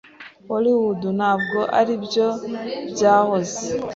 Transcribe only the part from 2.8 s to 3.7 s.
byahoze.